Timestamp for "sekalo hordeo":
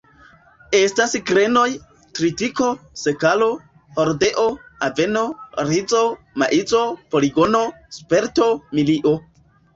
3.01-4.47